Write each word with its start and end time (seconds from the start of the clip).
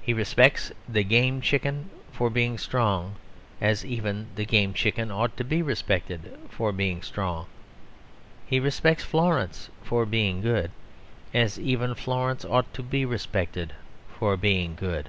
He 0.00 0.12
respects 0.14 0.70
the 0.88 1.02
Game 1.02 1.40
Chicken 1.40 1.90
for 2.12 2.30
being 2.30 2.56
strong, 2.56 3.16
as 3.60 3.84
even 3.84 4.28
the 4.36 4.44
Game 4.44 4.72
Chicken 4.72 5.10
ought 5.10 5.36
to 5.36 5.42
be 5.42 5.60
respected 5.60 6.38
for 6.50 6.70
being 6.70 7.02
strong. 7.02 7.46
He 8.46 8.60
respects 8.60 9.02
Florence 9.02 9.68
for 9.82 10.06
being 10.06 10.40
good, 10.40 10.70
as 11.34 11.58
even 11.58 11.96
Florence 11.96 12.44
ought 12.44 12.72
to 12.74 12.84
be 12.84 13.04
respected 13.04 13.72
for 14.16 14.36
being 14.36 14.76
good. 14.76 15.08